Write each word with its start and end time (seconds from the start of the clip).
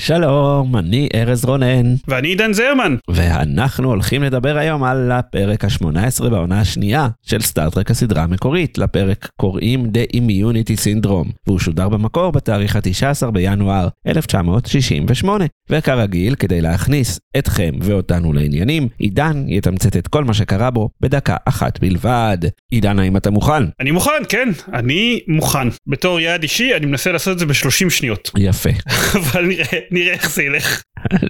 שלום, 0.00 0.76
אני 0.76 1.08
ארז 1.14 1.44
רונן, 1.44 1.94
ואני 2.08 2.28
עידן 2.28 2.52
זרמן. 2.52 2.96
ואנחנו 3.10 3.88
הולכים 3.88 4.22
לדבר 4.22 4.56
היום 4.56 4.84
על 4.84 5.12
הפרק 5.12 5.64
ה-18 5.64 6.28
בעונה 6.30 6.60
השנייה 6.60 7.08
של 7.22 7.40
סטארט-טרק 7.40 7.90
הסדרה 7.90 8.22
המקורית. 8.22 8.78
לפרק 8.78 9.28
קוראים 9.36 9.86
The 9.86 10.16
Immunity 10.16 10.80
Syndrome, 10.84 11.32
והוא 11.46 11.58
שודר 11.58 11.88
במקור 11.88 12.32
בתאריך 12.32 12.76
ה-19 12.76 13.30
בינואר 13.30 13.88
1968. 14.06 15.44
וכרגיל, 15.70 16.34
כדי 16.34 16.60
להכניס 16.60 17.20
אתכם 17.38 17.70
ואותנו 17.80 18.32
לעניינים, 18.32 18.88
עידן 18.98 19.44
יתמצת 19.48 19.96
את 19.96 20.08
כל 20.08 20.24
מה 20.24 20.34
שקרה 20.34 20.70
בו 20.70 20.88
בדקה 21.00 21.36
אחת 21.44 21.80
בלבד. 21.80 22.38
עידן, 22.70 22.98
האם 22.98 23.16
אתה 23.16 23.30
מוכן? 23.30 23.62
אני 23.80 23.90
מוכן, 23.90 24.22
כן, 24.28 24.48
אני 24.72 25.20
מוכן. 25.28 25.68
בתור 25.86 26.20
יעד 26.20 26.42
אישי, 26.42 26.74
אני 26.76 26.86
מנסה 26.86 27.12
לעשות 27.12 27.34
את 27.34 27.38
זה 27.38 27.46
ב-30 27.46 27.90
שניות. 27.90 28.30
יפה. 28.38 28.70
אבל 29.20 29.44
נראה, 29.46 29.78
נראה 29.90 30.12
איך 30.12 30.30
זה 30.30 30.42
ילך. 30.42 30.82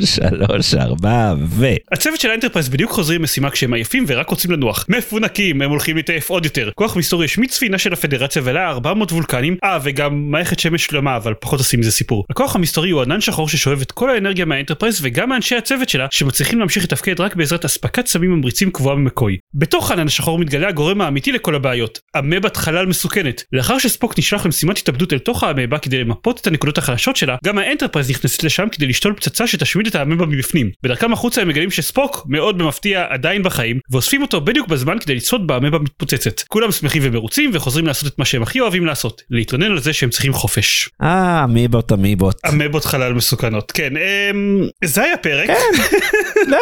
שלוש, 0.04 0.74
ארבע, 0.74 1.34
ו... 1.48 1.66
הצוות 1.92 2.20
של 2.20 2.30
האנטרפרייז 2.30 2.68
בדיוק 2.68 2.90
חוזרים 2.90 3.22
ממשימה 3.22 3.50
כשהם 3.50 3.72
עייפים 3.72 4.04
ורק 4.06 4.28
רוצים 4.28 4.50
לנוח. 4.50 4.86
מפונקים, 4.88 5.62
הם 5.62 5.70
הולכים 5.70 5.96
להתעייף 5.96 6.30
עוד 6.30 6.44
יותר. 6.44 6.70
כוח 6.74 6.96
מסתורי 6.96 7.24
השמיד 7.24 7.50
ספינה 7.50 7.78
של 7.78 7.92
הפדרציה 7.92 8.42
ועליה 8.44 8.68
400 8.68 9.12
וולקנים, 9.12 9.56
אה 9.64 9.78
וגם 9.82 10.30
מערכת 10.30 10.58
שמש 10.58 10.84
שלמה, 10.84 11.16
אבל 11.16 11.34
פחות 11.34 11.58
עושים 11.58 11.80
מזה 11.80 11.92
סיפור. 11.92 12.24
הכוח 12.30 12.56
המסתורי 12.56 12.90
הוא 12.90 13.02
ענן 13.02 13.20
שחור 13.20 13.48
ששואב 13.48 13.80
את 13.80 13.92
כל 13.92 14.10
האנרגיה 14.10 14.44
מהאנטרפרייז 14.44 14.98
וגם 15.02 15.28
מאנשי 15.28 15.56
הצוות 15.56 15.88
שלה 15.88 16.06
שמצליחים 16.10 16.58
להמשיך 16.58 16.84
לתפקד 16.84 17.20
רק 17.20 17.36
בעזרת 17.36 17.64
אספקת 17.64 18.06
סמים 18.06 18.30
ממריצים 18.30 18.70
קבועה 18.70 18.96
ממקוי. 18.96 19.36
בתוך 19.54 19.90
הענן 19.90 20.06
השחור 20.06 20.38
מתגלה 20.38 20.68
הגורם 20.68 21.00
האמיתי 21.00 21.32
לכל 21.32 21.54
הבעיות, 21.54 22.00
אמבת 22.18 22.56
חלל 22.56 22.86
מסוכנת. 22.86 23.44
לאחר 23.52 23.78
שספוק 23.78 24.18
נשלח 24.18 24.46
למשימת 24.46 24.78
התאבדות 24.78 25.12
אל 25.12 25.18
תוך 25.18 25.44
האמבה 25.44 25.78
כדי 25.78 25.98
למפות 25.98 26.40
את 26.40 26.46
הנקודות 26.46 26.78
החלשות 26.78 27.16
שלה, 27.16 27.36
גם 27.44 27.58
האנטרפרייז 27.58 28.10
נכנסת 28.10 28.44
לשם 28.44 28.68
כדי 28.72 28.86
לשתול 28.86 29.12
פצצה 29.12 29.46
שתשמיד 29.70 29.86
את 29.86 29.94
האמבה 29.94 30.26
מבפנים. 30.26 30.70
בדרכם 30.82 31.12
החוצה 31.12 31.42
הם 31.42 31.48
מגלים 31.48 31.70
שספוק, 31.70 32.26
מאוד 32.28 32.58
במפתיע, 32.58 33.04
עדיין 33.08 33.42
בחיים, 33.42 33.78
ואוספים 33.90 34.22
אותו 34.22 34.40
בדיוק 34.40 34.68
בזמן 34.68 34.98
כדי 34.98 35.14
לצפות 35.14 35.46
באמבה 35.46 35.78
מתפוצצת. 35.78 36.40
כולם 36.40 36.72
שמחים 36.72 37.02
ומרוצים 37.04 37.50
וחוזרים 37.54 37.86
לעשות 37.86 38.12
את 38.12 38.18
מה 38.18 38.24
שהם 38.24 38.42
הכי 38.42 38.60
אוהבים 38.60 38.86
לעשות, 38.86 39.22
להתלונן 39.30 39.70
על 39.70 39.78
זה 39.78 39.92
שהם 39.92 40.10
צריכים 40.10 40.32
חופש. 40.32 40.90
אה, 41.02 41.44
אמיבות, 41.44 41.92
אמיבות. 41.92 42.40
אמבות 42.48 42.84
חלל 42.84 43.12
מסוכנות, 43.12 43.72
כן, 43.72 43.92
אמ... 43.96 44.68
זה 44.84 45.02
היה 45.02 45.16
פרק. 45.16 45.46
כן, 45.46 45.82
לא, 46.52 46.58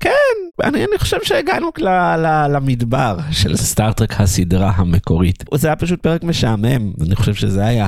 כן, 0.00 0.10
אני, 0.62 0.84
אני 0.84 0.98
חושב 0.98 1.18
שהגענו 1.22 1.70
ל, 1.78 1.88
ל, 2.16 2.46
למדבר 2.56 3.16
של 3.32 3.56
סטארט-טרק 3.56 4.20
הסדרה 4.20 4.72
המקורית. 4.76 5.44
זה 5.54 5.68
היה 5.68 5.76
פשוט 5.76 6.00
פרק 6.00 6.24
משעמם, 6.24 6.92
אני 7.06 7.16
חושב 7.16 7.34
שזה 7.34 7.66
היה 7.66 7.86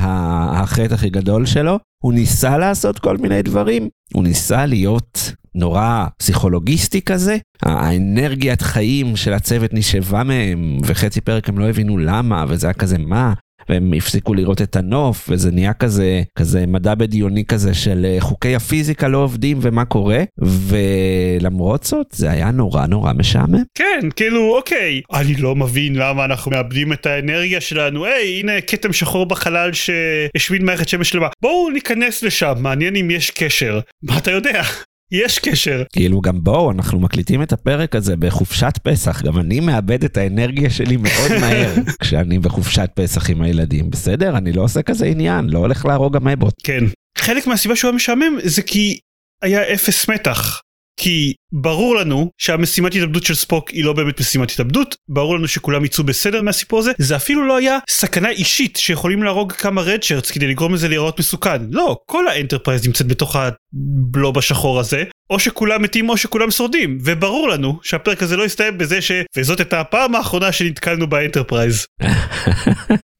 החטא 0.52 0.94
הכי 0.94 1.10
גדול 1.10 1.46
שלו. 1.46 1.78
הוא 2.04 2.12
ניסה 2.12 2.58
לעשות 2.58 2.98
כל 2.98 3.16
מיני 3.16 3.42
דברים, 3.42 3.88
הוא 4.14 4.24
ניסה 4.24 4.66
להיות 4.66 5.32
נורא 5.54 6.06
פסיכולוגיסטי 6.18 7.02
כזה. 7.02 7.36
האנרגיית 7.62 8.62
חיים 8.62 9.16
של 9.16 9.32
הצוות 9.32 9.74
נשאבה 9.74 10.24
מהם, 10.24 10.78
וחצי 10.84 11.20
פרק 11.20 11.48
הם 11.48 11.58
לא 11.58 11.68
הבינו 11.68 11.98
למה, 11.98 12.44
וזה 12.48 12.66
היה 12.66 12.74
כזה 12.74 12.98
מה. 12.98 13.32
והם 13.68 13.92
הפסיקו 13.96 14.34
לראות 14.34 14.62
את 14.62 14.76
הנוף 14.76 15.28
וזה 15.28 15.50
נהיה 15.50 15.72
כזה 15.72 16.22
כזה 16.38 16.66
מדע 16.66 16.94
בדיוני 16.94 17.44
כזה 17.44 17.74
של 17.74 18.06
אה, 18.08 18.20
חוקי 18.20 18.54
הפיזיקה 18.54 19.08
לא 19.08 19.18
עובדים 19.18 19.58
ומה 19.60 19.84
קורה 19.84 20.22
ולמרות 20.38 21.84
זאת 21.84 22.06
זה 22.10 22.30
היה 22.30 22.50
נורא 22.50 22.86
נורא 22.86 23.12
משעמם. 23.12 23.62
כן, 23.74 24.00
כאילו, 24.16 24.56
אוקיי, 24.56 25.00
אני 25.12 25.34
לא 25.34 25.54
מבין 25.54 25.96
למה 25.96 26.24
אנחנו 26.24 26.50
מאבדים 26.50 26.92
את 26.92 27.06
האנרגיה 27.06 27.60
שלנו, 27.60 28.04
היי, 28.04 28.40
הנה 28.40 28.60
כתם 28.60 28.92
שחור 28.92 29.26
בחלל 29.26 29.70
שהשמיד 29.72 30.62
מערכת 30.62 30.88
שמש 30.88 31.08
שלמה. 31.08 31.28
בואו 31.42 31.70
ניכנס 31.70 32.22
לשם, 32.22 32.52
מעניין 32.58 32.96
אם 32.96 33.10
יש 33.10 33.30
קשר. 33.30 33.80
מה 34.02 34.18
אתה 34.18 34.30
יודע? 34.30 34.62
יש 35.14 35.38
קשר. 35.38 35.82
כאילו 35.92 36.20
גם 36.20 36.44
בואו 36.44 36.70
אנחנו 36.70 37.00
מקליטים 37.00 37.42
את 37.42 37.52
הפרק 37.52 37.96
הזה 37.96 38.16
בחופשת 38.16 38.78
פסח 38.82 39.22
גם 39.22 39.38
אני 39.38 39.60
מאבד 39.60 40.04
את 40.04 40.16
האנרגיה 40.16 40.70
שלי 40.70 40.96
מאוד 40.96 41.30
מהר 41.40 41.74
כשאני 42.00 42.38
בחופשת 42.38 42.90
פסח 42.94 43.30
עם 43.30 43.42
הילדים 43.42 43.90
בסדר 43.90 44.36
אני 44.36 44.52
לא 44.52 44.62
עושה 44.62 44.82
כזה 44.82 45.06
עניין 45.06 45.50
לא 45.50 45.58
הולך 45.58 45.86
להרוג 45.86 46.16
אמבות. 46.16 46.54
כן. 46.64 46.84
חלק 47.18 47.46
מהסיבה 47.46 47.76
שהוא 47.76 47.88
היה 47.88 47.96
משעמם 47.96 48.38
זה 48.42 48.62
כי 48.62 48.98
היה 49.42 49.72
אפס 49.74 50.08
מתח. 50.08 50.60
כי 50.96 51.34
ברור 51.52 51.96
לנו 51.96 52.30
שהמשימת 52.38 52.94
התאבדות 52.94 53.24
של 53.24 53.34
ספוק 53.34 53.70
היא 53.70 53.84
לא 53.84 53.92
באמת 53.92 54.20
משימת 54.20 54.50
התאבדות, 54.50 54.96
ברור 55.08 55.38
לנו 55.38 55.48
שכולם 55.48 55.84
יצאו 55.84 56.04
בסדר 56.04 56.42
מהסיפור 56.42 56.78
הזה, 56.78 56.92
זה 56.98 57.16
אפילו 57.16 57.46
לא 57.46 57.56
היה 57.56 57.78
סכנה 57.90 58.30
אישית 58.30 58.76
שיכולים 58.76 59.22
להרוג 59.22 59.52
כמה 59.52 59.82
redshirts 59.82 60.30
כדי 60.30 60.46
לגרום 60.46 60.74
לזה 60.74 60.88
להיראות 60.88 61.18
מסוכן, 61.18 61.62
לא, 61.70 61.96
כל 62.06 62.28
האנטרפרייז 62.28 62.86
נמצאת 62.86 63.06
בתוך 63.06 63.36
ה 63.36 63.57
blob 63.57 64.38
השחור 64.38 64.80
הזה, 64.80 65.04
או 65.30 65.38
שכולם 65.38 65.82
מתים 65.82 66.08
או 66.08 66.16
שכולם 66.16 66.50
שורדים, 66.50 66.98
וברור 67.04 67.48
לנו 67.48 67.78
שהפרק 67.82 68.22
הזה 68.22 68.36
לא 68.36 68.44
יסתיים 68.44 68.78
בזה 68.78 69.02
ש... 69.02 69.12
וזאת 69.36 69.60
הייתה 69.60 69.80
הפעם 69.80 70.14
האחרונה 70.14 70.52
שנתקלנו 70.52 71.06
באנטרפרייז. 71.06 71.86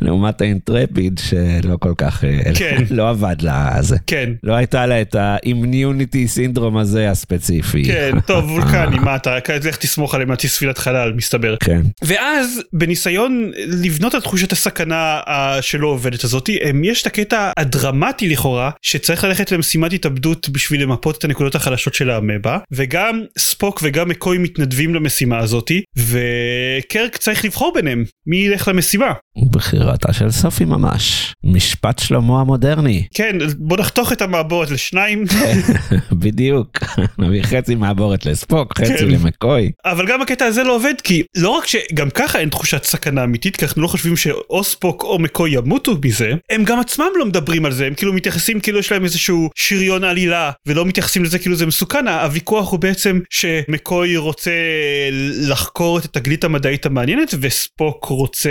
לעומת 0.00 0.40
האינטרפיד 0.40 1.20
שלא 1.24 1.76
כל 1.80 1.92
כך 1.98 2.24
אה, 2.24 2.54
כן. 2.54 2.84
לא 2.90 3.08
עבד 3.08 3.36
לה 3.42 3.76
זה 3.80 3.96
כן. 4.06 4.32
לא 4.42 4.54
הייתה 4.54 4.86
לה 4.86 5.00
את 5.00 5.14
ה 5.14 5.27
immunity 5.27 6.28
syndrome 6.28 6.76
הזה 6.76 7.10
הספציפי. 7.10 7.84
כן, 7.84 8.20
טוב, 8.26 8.50
וולקני, 8.50 8.98
מה 8.98 9.16
אתה, 9.16 9.38
לך 9.64 9.76
תסמוך 9.76 10.14
עליהם 10.14 10.30
להטיס 10.30 10.54
ספינת 10.54 10.78
חלל, 10.78 11.12
מסתבר. 11.12 11.56
כן. 11.60 11.82
ואז 12.02 12.60
בניסיון 12.72 13.50
לבנות 13.56 14.14
על 14.14 14.20
תחושת 14.20 14.52
הסכנה 14.52 15.20
אה, 15.28 15.62
שלא 15.62 15.86
עובדת 15.86 16.24
הזאתי 16.24 16.58
יש 16.84 17.02
את 17.02 17.06
הקטע 17.06 17.50
הדרמטי 17.56 18.28
לכאורה 18.28 18.70
שצריך 18.82 19.24
ללכת 19.24 19.52
למשימת 19.52 19.92
התאבדות 19.92 20.48
בשביל 20.48 20.82
למפות 20.82 21.18
את 21.18 21.24
הנקודות 21.24 21.54
החלשות 21.54 21.94
של 21.94 22.10
האמבה 22.10 22.58
וגם 22.72 23.22
ספוק 23.38 23.80
וגם 23.82 24.08
מקוי 24.08 24.38
מתנדבים 24.38 24.94
למשימה 24.94 25.38
הזאתי 25.38 25.82
וקרק 25.96 27.16
צריך 27.16 27.44
לבחור 27.44 27.72
ביניהם 27.74 28.04
מי 28.26 28.36
ילך 28.36 28.68
למשימה. 28.68 29.12
בחירתה 29.44 30.12
של 30.12 30.30
סופי 30.30 30.64
ממש. 30.64 31.34
משפט 31.44 31.98
שלמה 31.98 32.40
המודרני. 32.40 33.06
כן 33.14 33.36
בוא 33.58 33.76
נחתוך 33.76 34.12
את 34.12 34.22
המעבורת 34.22 34.70
לשניים. 34.70 35.24
בדיוק. 36.22 36.78
נביא 37.18 37.42
חצי 37.42 37.74
מעבורת 37.74 38.26
לספוק 38.26 38.78
חצי 38.78 38.98
כן. 38.98 39.08
למקוי. 39.08 39.70
אבל 39.84 40.06
גם 40.06 40.22
הקטע 40.22 40.44
הזה 40.44 40.62
לא 40.62 40.76
עובד 40.76 40.94
כי 41.04 41.22
לא 41.36 41.50
רק 41.50 41.66
שגם 41.66 42.10
ככה 42.10 42.38
אין 42.38 42.48
תחושת 42.48 42.84
סכנה 42.84 43.24
אמיתית 43.24 43.56
כי 43.56 43.64
אנחנו 43.64 43.82
לא 43.82 43.88
חושבים 43.88 44.16
שאו 44.16 44.64
ספוק 44.64 45.02
או 45.02 45.18
מקוי 45.18 45.50
ימותו 45.50 45.94
מזה 46.04 46.32
הם 46.50 46.64
גם 46.64 46.80
עצמם 46.80 47.06
לא 47.18 47.26
מדברים 47.26 47.64
על 47.64 47.72
זה 47.72 47.86
הם 47.86 47.94
כאילו 47.94 48.12
מתייחסים 48.12 48.60
כאילו 48.60 48.78
יש 48.78 48.92
להם 48.92 49.04
איזשהו 49.04 49.50
שריון 49.54 50.04
עלילה 50.04 50.50
ולא 50.66 50.84
מתייחסים 50.84 51.24
לזה 51.24 51.38
כאילו 51.38 51.56
זה 51.56 51.66
מסוכן. 51.66 52.08
הוויכוח 52.08 52.70
הוא 52.70 52.80
בעצם 52.80 53.20
שמקוי 53.30 54.16
רוצה 54.16 54.50
לחקור 55.48 55.98
את 55.98 56.04
התגלית 56.04 56.44
המדעית 56.44 56.86
המעניינת 56.86 57.34
וספוק 57.40 58.04
רוצה 58.04 58.50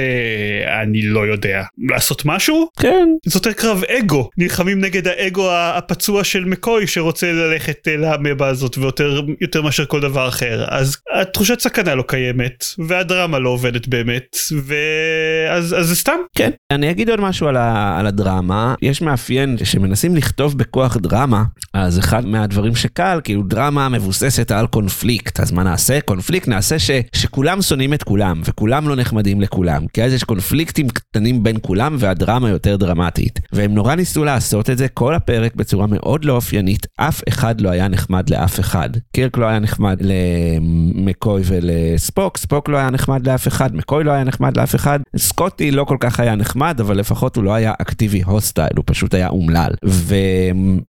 אני 0.82 1.02
לא 1.02 1.28
יודע 1.28 1.64
לעשות 1.90 2.26
משהו? 2.26 2.68
כן. 2.80 3.08
זה 3.26 3.38
יותר 3.38 3.54
קרב 3.54 3.84
אגו. 3.84 4.30
נלחמים 4.38 4.82
נגד 4.82 5.08
האגו 5.08 5.52
הפצוע 5.52 6.24
של 6.24 6.46
מקוי 6.46 6.88
שרוצה 6.88 7.32
ללכת 7.32 7.88
אה, 7.88 7.98
לאמבה 7.98 8.48
הזאת 8.48 8.78
ויותר 8.78 9.22
יותר 9.42 9.62
מאשר 9.62 9.86
כל 9.86 10.02
דבר 10.02 10.28
אחר. 10.28 10.66
אז 10.68 10.98
התחושת 11.22 11.60
סכנה 11.60 11.96
לא 11.96 12.04
קיימת 12.08 12.66
והדרמה 12.88 13.40
לא 13.40 13.50
עובדת 13.50 13.88
באמת 13.88 14.38
ואז 14.52 15.76
אז 15.80 15.88
זה 15.88 15.96
סתם. 15.96 16.18
כן. 16.36 16.50
אני 16.72 16.92
אגיד 16.92 17.10
עוד 17.10 17.22
משהו 17.22 17.48
על, 17.48 17.58
ה, 17.58 18.00
על 18.00 18.08
הדרמה. 18.08 18.76
יש 18.82 19.02
מאפיין 19.02 19.58
שמנסים 19.64 20.16
לכתוב 20.16 20.58
בכוח 20.58 20.98
דרמה 20.98 21.44
אז 21.74 22.00
אחד 22.00 22.26
מהדברים 22.26 22.76
שקל 22.76 23.20
כאילו 23.24 23.44
דרמה 23.44 23.90
מבוססת 23.90 24.52
על 24.52 24.68
קונפליקט. 24.68 25.40
אז 25.40 25.52
מה 25.52 25.64
נעשה? 25.64 26.02
קונפליקט 26.02 26.48
נעשה 26.48 26.80
ש, 26.80 26.92
שכולם 27.16 27.62
שונאים 27.62 27.94
את 27.94 28.04
כולם 28.04 28.42
וכולם 28.46 28.90
לא 28.90 28.96
נחמדים 28.96 29.42
לכולם. 29.42 29.88
כי 29.94 30.04
אז 30.04 30.14
יש 30.14 30.24
קונפליקטים 30.66 30.90
קטנים 30.90 31.44
בין 31.44 31.58
כולם 31.62 31.96
והדרמה 32.00 32.50
יותר 32.50 32.76
דרמטית 32.76 33.40
והם 33.52 33.74
נורא 33.74 33.96
ניסו 33.96 34.24
לעשות 34.24 34.70
את 34.70 34.78
זה 34.78 34.88
כל 34.88 35.16
הפרק 35.16 35.56
בצורה 35.56 35.88
מאוד 35.88 36.26
לא 36.26 36.34
אופיינית 36.34 36.88
אף 36.98 37.22
אחד 37.30 37.62
לא 37.62 37.70
היה 37.70 37.88
נחמד 37.88 38.30
לאף 38.30 38.60
אחד 38.60 38.90
קירק 39.16 39.38
לא 39.38 39.46
היה 39.46 39.60
נחמד 39.60 40.02
למקוי 40.02 41.42
ולספוק 41.46 42.38
ספוק 42.38 42.70
לא 42.70 42.78
היה 42.78 42.90
נחמד 42.90 43.28
לאף 43.28 43.48
אחד 43.48 43.76
מקוי 43.76 44.04
לא 44.04 44.12
היה 44.12 44.24
נחמד 44.24 44.58
לאף 44.58 44.76
אחד 44.76 45.00
סקוטי 45.18 45.72
לא 45.72 45.84
כל 45.84 45.98
כך 46.00 46.20
היה 46.20 46.36
נחמד 46.36 46.80
אבל 46.80 46.98
לפחות 46.98 47.36
הוא 47.36 47.44
לא 47.44 47.54
היה 47.54 47.74
אקטיבי 47.82 48.22
הוסטייל 48.22 48.78
הוא 48.78 48.84
פשוט 48.88 49.14
היה 49.14 49.30
אומלל. 49.30 49.72
ו... 49.86 50.16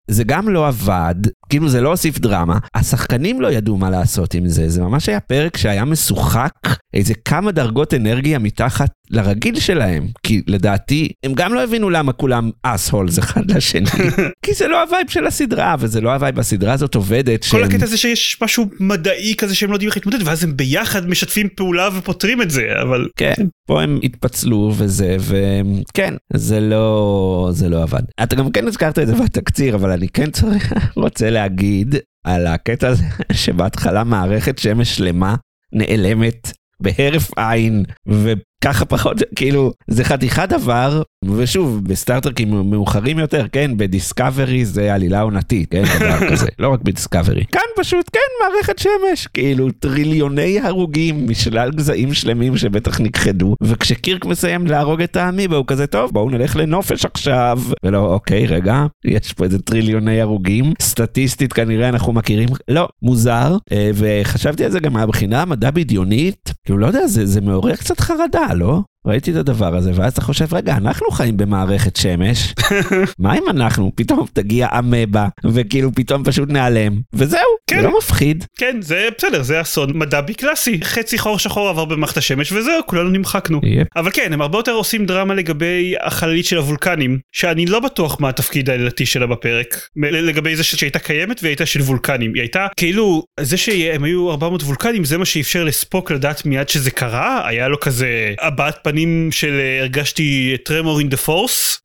זה 0.10 0.24
גם 0.24 0.50
לא 0.50 0.68
עבד, 0.68 1.16
כאילו 1.50 1.70
זה 1.70 1.82
לא 1.82 1.90
הוסיף 1.90 2.20
דרמה, 2.20 2.58
השחקנים 2.76 3.42
לא 3.42 3.52
ידעו 3.52 3.78
מה 3.78 3.90
לעשות 3.90 4.34
עם 4.34 4.48
זה, 4.48 4.70
זה 4.70 4.82
ממש 4.82 5.10
היה 5.10 5.20
פרק 5.20 5.58
שהיה 5.58 5.86
משוחק 5.86 6.54
איזה 6.94 7.14
כמה 7.26 7.52
דרגות 7.52 7.94
אנרגיה 7.94 8.40
מתחת 8.40 8.90
לרגיל 9.12 9.60
שלהם, 9.60 10.08
כי 10.24 10.42
לדעתי 10.48 11.10
הם 11.24 11.34
גם 11.34 11.54
לא 11.54 11.64
הבינו 11.64 11.90
למה 11.90 12.14
כולם 12.14 12.50
assholes 12.64 13.20
אחד 13.20 13.52
לשני, 13.52 13.90
כי 14.46 14.54
זה 14.54 14.68
לא 14.68 14.82
ה 14.84 14.89
vibe 14.89 15.10
של 15.10 15.28
הסדרה, 15.28 15.76
וזה 15.80 16.02
לא 16.02 16.14
ה 16.14 16.18
vibe, 16.18 16.40
הסדרה 16.40 16.74
הזאת 16.74 16.96
עובדת. 16.96 17.46
כל 17.46 17.64
הקטע 17.64 17.86
זה 17.86 17.98
שיש 17.98 18.38
משהו 18.42 18.66
מדעי 18.80 19.36
כזה 19.38 19.56
שהם 19.56 19.70
לא 19.70 19.76
יודעים 19.76 19.88
איך 19.88 19.98
להתמודד, 19.98 20.28
ואז 20.28 20.44
הם 20.44 20.58
ביחד 20.58 21.10
משתפים 21.10 21.48
פעולה 21.56 21.90
ופותרים 21.98 22.42
את 22.42 22.52
זה, 22.52 22.68
אבל... 22.82 23.08
כן, 23.16 23.34
פה 23.68 23.82
הם 23.82 24.00
התפצלו 24.04 24.74
וזה, 24.78 25.18
וכן, 25.20 26.14
זה 26.34 26.60
לא, 26.60 27.50
זה 27.54 27.70
לא 27.70 27.84
עבד. 27.84 28.02
אתה 28.24 28.36
גם 28.36 28.52
כן 28.52 28.68
הזכרת 28.68 29.00
את 29.00 29.08
זה 29.08 29.16
בתקציר, 29.16 29.76
אבל 29.76 29.92
אני 30.00 30.08
כן 30.10 30.32
צריך, 30.32 30.74
רוצה 30.96 31.30
להגיד 31.30 31.96
על 32.26 32.48
הקטע 32.48 32.88
הזה 32.88 33.04
שבהתחלה 33.34 34.04
מערכת 34.04 34.58
שמש 34.58 34.98
שלמה 34.98 35.36
נעלמת 35.74 36.52
בהרף 36.82 37.32
עין 37.38 37.84
וככה 38.08 38.86
פחות 38.86 39.18
כאילו 39.36 39.74
זה 39.88 40.04
חתיכת 40.04 40.50
דבר 40.50 41.02
ושוב 41.26 41.84
בסטארטרקים 41.84 42.50
מאוחרים 42.70 43.20
יותר 43.20 43.46
כן 43.52 43.72
בדיסקאברי 43.78 44.66
זה 44.66 44.94
עלילה 44.94 45.22
עונתית 45.22 45.72
כן 45.72 45.84
דבר 46.00 46.30
כזה. 46.32 46.48
לא 46.60 46.70
רק 46.70 46.82
בדיסקאברי. 46.82 47.46
כאן 47.52 47.62
פשוט 47.78 48.10
כן 48.14 48.20
מערכת 48.44 48.80
שמש. 48.80 49.28
כאילו 49.28 49.72
טריליוני 49.72 50.60
הרוגים 50.60 51.30
משלל 51.30 51.72
גזעים 51.72 52.14
שלמים 52.14 52.58
שבטח 52.58 53.02
נכחדו 53.02 53.56
וכשקירק 53.62 54.26
מסיים 54.26 54.68
להרוג 54.68 55.02
את 55.02 55.16
האמיבה 55.16 55.56
הוא 55.58 55.66
כזה 55.68 55.88
טוב 55.88 56.12
בואו 56.12 56.30
נלך 56.30 56.56
לנופש 56.56 57.06
עכשיו. 57.06 57.60
ולא 57.86 58.14
אוקיי 58.14 58.46
רגע 58.46 58.86
יש 59.06 59.34
פה 59.34 59.44
איזה 59.44 59.60
טריליוני 59.60 60.22
הרוגים. 60.22 60.74
סטטיסטית 60.82 61.54
כנראה 61.54 61.90
אנחנו 61.90 62.14
מכירים. 62.14 62.50
לא 62.68 62.90
מוזר. 63.02 63.58
אה, 63.72 63.92
וחשבתי 63.94 64.66
על 64.66 64.72
זה 64.72 64.80
גם 64.80 64.94
מהבחינה 64.94 65.42
המדע 65.42 65.72
בדיונית. 65.72 66.54
כאילו 66.66 66.80
לא 66.80 66.88
יודע 66.88 67.08
זה, 67.08 67.26
זה 67.26 67.42
מעורר 67.42 67.76
קצת 67.76 68.00
חרדה 68.00 68.54
לא? 68.54 68.82
ראיתי 69.08 69.32
את 69.32 69.36
הדבר 69.36 69.76
הזה 69.76 69.92
ואז 69.96 70.12
אתה 70.12 70.22
חושב 70.22 70.54
רגע 70.54 70.78
אנחנו 70.78 71.12
חיים 71.12 71.38
במערכת 71.38 71.96
שמש? 71.96 72.54
מה 73.20 73.38
אם 73.38 73.44
אנחנו? 73.50 73.92
פתאום 73.96 74.26
תגיע 74.34 74.68
אמבה 74.80 75.28
וכאילו 75.46 75.92
פתאום 75.96 76.24
פשוט 76.24 76.50
נעלם. 76.50 77.02
וזהו 77.14 77.40
כן. 77.68 77.82
זה 77.82 77.88
לא 77.88 77.98
מפחיד. 77.98 78.46
כן 78.58 78.78
זה 78.82 79.08
בסדר 79.18 79.42
זה 79.42 79.62
אסון 79.62 79.98
מדבי 79.98 80.34
קלאסי. 80.34 80.80
חצי 80.84 81.18
חור 81.18 81.40
שחור 81.40 81.70
עבר 81.70 81.86
במערכת 81.86 82.18
השמש 82.18 82.52
וזהו 82.52 82.82
כולנו 82.86 83.10
נמחקנו. 83.10 83.60
yep. 83.60 83.88
אבל 83.96 84.12
כן 84.12 84.34
הם 84.34 84.42
הרבה 84.42 84.58
יותר 84.58 84.72
עושים 84.72 85.06
דרמה 85.06 85.34
לגבי 85.34 85.94
החללית 86.02 86.46
של 86.46 86.58
הוולקנים 86.58 87.20
שאני 87.32 87.66
לא 87.66 87.80
בטוח 87.80 88.18
מה 88.20 88.30
התפקיד 88.30 88.70
העלילתי 88.70 89.06
שלה 89.06 89.28
בפרק. 89.28 89.88
לגבי 89.96 90.56
זה 90.56 90.64
שהייתה 90.64 91.00
קיימת 91.00 91.44
והייתה 91.44 91.66
של 91.66 91.82
וולקנים. 91.82 92.34
היא 92.34 92.42
הייתה 92.42 92.68
כאילו 92.78 93.24
זה 93.40 93.58
שהם 93.58 94.04
היו 94.04 94.32
400 94.32 94.64
וולקנים 94.64 95.06
זה 95.06 95.18
מה 95.18 95.26
שאפשר 95.26 95.64
לספוק 95.64 96.12
לדעת 96.12 96.46
מיד 96.46 96.70
שזה 96.70 96.92
קרה? 96.92 97.48
היה 97.48 97.68
לו 97.68 97.80
כזה 97.80 98.34
הבעת 98.42 98.78
פנים 98.90 99.32
של 99.32 99.60
אה, 99.60 99.80
הרגשתי 99.80 100.58
טרמור 100.66 101.00
אין 101.00 101.10
דה 101.10 101.18
פורס 101.18 101.82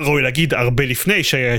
ראוי 0.00 0.22
להגיד 0.22 0.54
הרבה 0.54 0.84
לפני 0.84 1.24
שהיה 1.24 1.56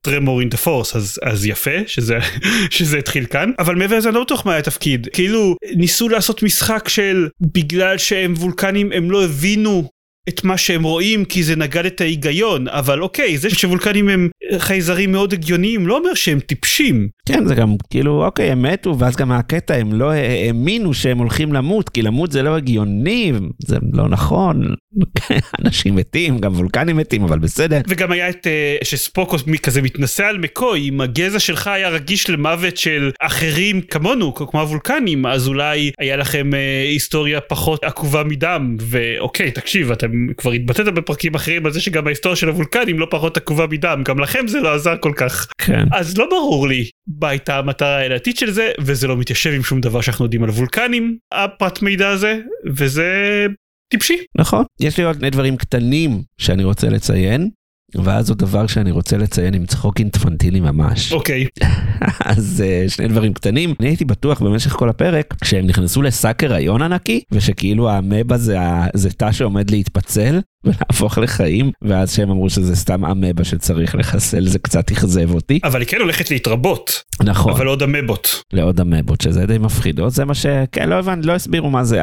טרמור 0.00 0.40
אין 0.40 0.48
דה 0.48 0.56
פורס 0.56 0.96
אז 0.96 1.18
אז 1.22 1.46
יפה 1.46 1.70
שזה 1.86 2.18
שזה 2.70 2.98
התחיל 2.98 3.26
כאן. 3.26 3.50
אבל 3.58 3.74
מעבר 3.74 3.96
לזה 3.96 4.08
אני 4.08 4.14
לא 4.14 4.24
בטוח 4.24 4.46
מה 4.46 4.52
היה 4.52 4.58
התפקיד. 4.58 5.08
כאילו 5.12 5.56
ניסו 5.76 6.08
לעשות 6.08 6.42
משחק 6.42 6.88
של 6.88 7.28
בגלל 7.40 7.98
שהם 7.98 8.34
וולקנים 8.36 8.92
הם 8.92 9.10
לא 9.10 9.24
הבינו 9.24 9.88
את 10.28 10.44
מה 10.44 10.56
שהם 10.58 10.82
רואים 10.82 11.24
כי 11.24 11.42
זה 11.42 11.56
נגד 11.56 11.86
את 11.86 12.00
ההיגיון 12.00 12.68
אבל 12.68 13.02
אוקיי 13.02 13.38
זה 13.38 13.50
שוולקנים 13.50 14.08
הם 14.08 14.28
חייזרים 14.58 15.12
מאוד 15.12 15.32
הגיוניים 15.32 15.86
לא 15.86 15.96
אומר 15.96 16.14
שהם 16.14 16.40
טיפשים. 16.40 17.08
כן 17.26 17.46
זה 17.46 17.54
גם 17.54 17.74
כאילו 17.90 18.24
אוקיי 18.24 18.50
הם 18.50 18.62
מתו 18.62 18.98
ואז 18.98 19.16
גם 19.16 19.32
הקטע 19.32 19.74
הם 19.74 19.92
לא 19.92 20.10
האמינו 20.12 20.94
שהם 20.94 21.18
הולכים 21.18 21.52
למות 21.52 21.88
כי 21.88 22.02
למות 22.02 22.32
זה 22.32 22.42
לא 22.42 22.56
הגיוני 22.56 23.32
זה 23.58 23.76
לא 23.92 24.08
נכון 24.08 24.74
אנשים 25.64 25.96
מתים 25.96 26.38
גם 26.38 26.52
וולקנים 26.52 26.96
מתים 26.96 27.22
אבל 27.22 27.38
בסדר. 27.38 27.80
וגם 27.88 28.12
היה 28.12 28.28
את 28.28 28.46
uh, 28.46 28.84
שספוקוס 28.84 29.44
כזה 29.62 29.82
מתנשא 29.82 30.24
על 30.24 30.38
מקוי 30.38 30.88
אם 30.88 31.00
הגזע 31.00 31.38
שלך 31.38 31.66
היה 31.66 31.88
רגיש 31.88 32.30
למוות 32.30 32.76
של 32.76 33.10
אחרים 33.20 33.80
כמונו 33.80 34.34
כמו 34.34 34.60
הוולקנים 34.60 35.26
אז 35.26 35.48
אולי 35.48 35.90
היה 35.98 36.16
לכם 36.16 36.50
uh, 36.52 36.56
היסטוריה 36.90 37.40
פחות 37.40 37.84
עקובה 37.84 38.24
מדם. 38.24 38.76
ואוקיי 38.80 39.50
תקשיב 39.50 39.90
אתם 39.90 40.10
כבר 40.36 40.50
התבטאת 40.50 40.94
בפרקים 40.94 41.34
אחרים 41.34 41.66
על 41.66 41.72
זה 41.72 41.80
שגם 41.80 42.06
ההיסטוריה 42.06 42.36
של 42.36 42.48
הוולקנים 42.48 42.98
לא 42.98 43.06
פחות 43.10 43.36
עקובה 43.36 43.66
מדם. 43.66 44.02
גם 44.04 44.18
לכם 44.18 44.46
זה 44.46 44.60
לא 44.60 44.74
עזר 44.74 44.94
כל 45.00 45.12
כך. 45.16 45.48
כן. 45.58 45.84
אז 45.92 46.18
לא 46.18 46.26
ברור 46.30 46.68
לי 46.68 46.88
מה 47.20 47.28
הייתה 47.28 47.58
המטרה 47.58 47.96
העלתית 47.96 48.36
של 48.36 48.50
זה 48.50 48.70
וזה 48.80 49.08
לא 49.08 49.16
מתיישב 49.16 49.50
עם 49.50 49.62
שום 49.62 49.80
דבר 49.80 50.00
שאנחנו 50.00 50.24
יודעים 50.24 50.44
על 50.44 50.50
וולקנים 50.50 51.16
הפרט 51.32 51.82
מידע 51.82 52.08
הזה 52.08 52.38
וזה 52.66 53.46
טיפשי 53.90 54.16
נכון 54.38 54.64
יש 54.80 54.98
לי 54.98 55.04
עוד 55.04 55.16
שני 55.16 55.30
דברים 55.30 55.56
קטנים 55.56 56.22
שאני 56.38 56.64
רוצה 56.64 56.88
לציין 56.88 57.50
ואז 57.94 58.30
עוד 58.30 58.38
דבר 58.38 58.66
שאני 58.66 58.90
רוצה 58.90 59.16
לציין 59.16 59.54
עם 59.54 59.66
צחוק 59.66 59.98
אינפנטילי 59.98 60.60
ממש. 60.60 61.12
אוקיי. 61.12 61.46
Okay. 61.46 61.66
אז 62.30 62.64
uh, 62.66 62.90
שני 62.90 63.08
דברים 63.08 63.32
קטנים, 63.32 63.74
אני 63.80 63.88
הייתי 63.88 64.04
בטוח 64.04 64.42
במשך 64.42 64.70
כל 64.70 64.88
הפרק 64.88 65.34
שהם 65.44 65.66
נכנסו 65.66 66.02
לשק 66.02 66.44
הריון 66.44 66.82
ענקי 66.82 67.20
ושכאילו 67.32 67.90
המבה 67.90 68.38
זה, 68.38 68.58
זה 68.94 69.10
תא 69.10 69.32
שעומד 69.32 69.70
להתפצל 69.70 70.40
ולהפוך 70.64 71.18
לחיים 71.18 71.70
ואז 71.82 72.14
שהם 72.14 72.30
אמרו 72.30 72.50
שזה 72.50 72.76
סתם 72.76 73.04
אמבה 73.04 73.44
שצריך 73.44 73.94
לחסל 73.94 74.46
זה 74.46 74.58
קצת 74.58 74.90
אכזב 74.90 75.34
אותי. 75.34 75.58
אבל 75.64 75.80
היא 75.80 75.88
כן 75.88 76.00
הולכת 76.00 76.30
להתרבות. 76.30 77.02
נכון. 77.24 77.52
אבל 77.52 77.66
עוד 77.66 77.82
אמבות. 77.82 78.42
לעוד 78.52 78.80
אמבות 78.80 79.20
שזה 79.20 79.46
די 79.46 79.58
מפחיד. 79.58 80.00
זה 80.08 80.24
מה 80.24 80.34
שכן 80.34 80.88
לא 80.88 80.94
הבנתי 80.94 81.26
לא 81.26 81.32
הסבירו 81.32 81.70
מה 81.70 81.84
זה 81.84 82.00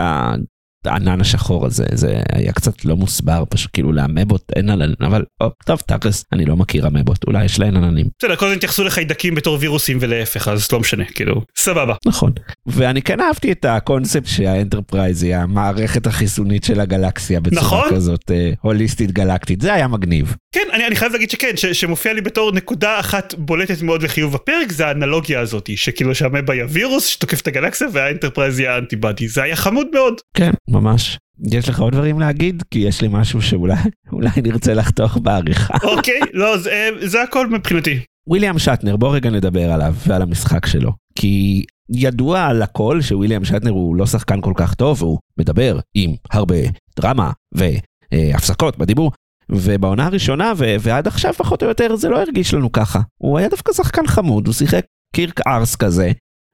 הענן 0.85 1.21
השחור 1.21 1.65
הזה 1.65 1.85
זה 1.93 2.21
היה 2.33 2.53
קצת 2.53 2.85
לא 2.85 2.95
מוסבר 2.95 3.43
פשוט 3.49 3.69
כאילו 3.73 3.91
לאמבות 3.91 4.51
אין 4.55 4.69
ענן 4.69 4.93
אבל 5.05 5.23
או, 5.41 5.49
טוב 5.65 5.79
תכלס 5.87 6.25
אני 6.33 6.45
לא 6.45 6.57
מכיר 6.57 6.87
אמבות 6.87 7.23
אולי 7.27 7.45
יש 7.45 7.59
להן 7.59 7.75
עננים. 7.77 8.05
בסדר 8.19 8.35
כל 8.35 8.45
הזמן 8.45 8.57
התייחסו 8.57 8.83
לחיידקים 8.83 9.35
בתור 9.35 9.57
וירוסים 9.61 9.97
ולהפך 10.01 10.47
אז 10.47 10.71
לא 10.71 10.79
משנה 10.79 11.05
כאילו 11.05 11.41
סבבה. 11.57 11.95
נכון 12.05 12.31
ואני 12.65 13.01
כן 13.01 13.19
אהבתי 13.21 13.51
את 13.51 13.65
הקונספט 13.65 14.25
שהאנטרפרייז 14.25 15.23
היא 15.23 15.35
המערכת 15.35 16.07
החיסונית 16.07 16.63
של 16.63 16.79
הגלקסיה 16.79 17.39
בצורה 17.39 17.61
נכון? 17.61 17.89
כזאת 17.95 18.31
אה, 18.31 18.51
הוליסטית 18.61 19.11
גלקטית 19.11 19.61
זה 19.61 19.73
היה 19.73 19.87
מגניב. 19.87 20.35
כן 20.57 20.67
אני, 20.73 20.87
אני 20.87 20.95
חייב 20.95 21.11
להגיד 21.11 21.29
שכן 21.29 21.57
ש, 21.57 21.65
שמופיע 21.65 22.13
לי 22.13 22.21
בתור 22.21 22.51
נקודה 22.51 22.99
אחת 22.99 23.33
בולטת 23.37 23.81
מאוד 23.81 24.03
לחיוב 24.03 24.33
בפרק 24.33 24.71
זה 24.71 24.87
האנלוגיה 24.87 25.39
הזאתי 25.39 25.77
שכאילו 25.77 26.15
שהאמבה 26.15 26.53
היא 26.53 26.61
הווירוס 26.61 27.07
שתוקף 27.07 27.41
את 27.41 27.47
הגלקסיה 27.47 27.87
והאנטרפרייז 27.91 28.59
היא 28.59 28.69
ה 28.69 28.75
antibody 28.75 29.27
זה 29.27 29.43
היה 29.43 29.55
חמוד 29.55 29.87
מאוד. 29.93 30.13
כן 30.37 30.51
ממש. 30.69 31.17
יש 31.51 31.69
לך 31.69 31.79
עוד 31.79 31.93
דברים 31.93 32.19
להגיד? 32.19 32.63
כי 32.71 32.79
יש 32.79 33.01
לי 33.01 33.07
משהו 33.11 33.41
שאולי 33.41 33.75
אולי 34.11 34.29
נרצה 34.43 34.73
לחתוך 34.73 35.17
בעריכה. 35.17 35.73
אוקיי, 35.83 36.19
לא, 36.33 36.57
זה, 36.57 36.89
זה 37.01 37.23
הכל 37.23 37.47
מבחינתי. 37.47 37.99
וויליאם 38.27 38.59
שטנר, 38.59 38.97
בוא 38.97 39.15
רגע 39.15 39.29
נדבר 39.29 39.71
עליו 39.71 39.93
ועל 40.07 40.21
המשחק 40.21 40.65
שלו. 40.65 40.91
כי 41.19 41.63
ידוע 41.89 42.45
על 42.45 42.61
הכל 42.61 43.01
שוויליאם 43.01 43.45
שטנר 43.45 43.71
הוא 43.71 43.95
לא 43.95 44.05
שחקן 44.05 44.41
כל 44.41 44.53
כך 44.55 44.73
טוב, 44.73 45.01
הוא 45.01 45.19
מדבר 45.39 45.79
עם 45.93 46.13
הרבה 46.31 46.55
דרמה 46.99 47.31
והפסקות 47.53 48.77
בדיבור. 48.77 49.11
ובעונה 49.51 50.05
הראשונה 50.05 50.53
ו- 50.57 50.75
ועד 50.79 51.07
עכשיו 51.07 51.33
פחות 51.33 51.63
או 51.63 51.67
יותר 51.67 51.95
זה 51.95 52.09
לא 52.09 52.21
הרגיש 52.21 52.53
לנו 52.53 52.71
ככה. 52.71 52.99
הוא 53.17 53.37
היה 53.37 53.49
דווקא 53.49 53.73
שחקן 53.73 54.07
חמוד, 54.07 54.47
הוא 54.47 54.53
שיחק 54.53 54.85
קירק 55.15 55.47
ארס 55.47 55.75
כזה, 55.75 56.11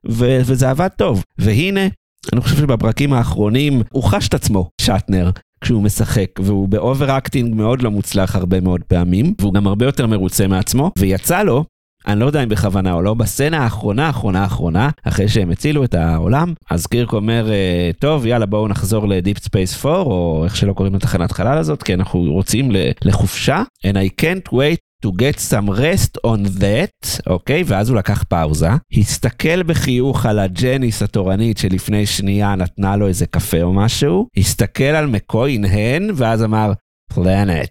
ו- 0.10 0.40
וזה 0.46 0.70
עבד 0.70 0.90
טוב. 0.98 1.24
והנה, 1.38 1.88
אני 2.34 2.42
חושב 2.42 2.56
שבפרקים 2.56 3.14
האחרונים 3.14 3.82
הוא 3.92 4.04
חש 4.04 4.28
את 4.28 4.34
עצמו, 4.34 4.70
שטנר, 4.82 5.32
כשהוא 5.62 5.84
משחק, 5.84 6.30
והוא 6.40 6.68
ב 6.68 7.18
overacting 7.18 7.56
מאוד 7.56 7.82
לא 7.82 7.92
מוצלח 7.92 8.36
הרבה 8.36 8.62
מאוד 8.62 8.82
פעמים, 8.88 9.34
והוא 9.42 9.54
גם 9.54 9.68
הרבה 9.68 9.86
יותר 9.86 10.08
מרוצה 10.08 10.48
מעצמו, 10.48 10.92
ויצא 11.00 11.44
לו, 11.44 11.66
אני 12.08 12.20
לא 12.20 12.26
יודע 12.26 12.44
אם 12.44 12.50
בכוונה 12.50 12.94
או 12.94 13.02
לא, 13.02 13.14
בסצנה 13.14 13.64
האחרונה, 13.64 14.08
האחרונה, 14.08 14.44
האחרונה, 14.44 14.90
אחרי 15.04 15.28
שהם 15.28 15.52
הצילו 15.52 15.84
את 15.84 15.94
העולם, 15.94 16.54
אז 16.70 16.88
קירק 16.88 17.14
אומר, 17.14 17.52
אה, 17.52 17.92
טוב, 18.00 18.26
יאללה, 18.26 18.46
בואו 18.46 18.68
נחזור 18.68 19.08
ל 19.08 19.14
Deep 19.14 19.40
Space 19.40 19.86
4, 19.86 20.00
או 20.00 20.42
איך 20.46 20.56
שלא 20.56 20.74
קוראים 20.74 20.96
לתחנת 20.96 21.32
חלל 21.32 21.58
הזאת, 21.58 21.84
כי 21.84 21.94
אנחנו 21.94 22.20
רוצים 22.20 22.72
לחופשה, 23.06 23.64
and 23.88 23.96
I 23.96 24.24
can't 24.24 24.54
wait 24.54 24.80
to 25.06 25.10
get 25.10 25.40
some 25.52 25.70
rest 25.70 26.18
on 26.28 26.62
that, 26.62 27.22
אוקיי? 27.28 27.62
אוקיי, 27.62 27.66
ואז 27.68 27.90
הוא 27.90 27.98
לקח 27.98 28.24
פאוזה, 28.24 28.70
הסתכל 28.98 29.64
בחיוך 29.64 30.26
על 30.26 30.40
הג'ניס 30.40 31.02
התורנית 31.02 31.58
שלפני 31.58 32.06
שנייה 32.06 32.56
נתנה 32.56 32.96
לו 32.96 33.08
איזה 33.08 33.26
קפה 33.26 33.62
או 33.62 33.74
משהו, 33.74 34.28
הסתכל 34.38 34.84
על 34.84 35.08
מקוי 35.08 35.56
הנהן, 35.56 36.10
ואז 36.16 36.44
אמר, 36.44 36.72
planet, 37.16 37.70